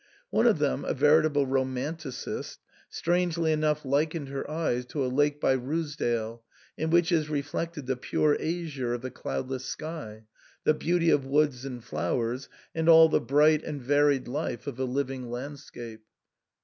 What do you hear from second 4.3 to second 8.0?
eyes to a lake by Ruisdael,' in which is reflected the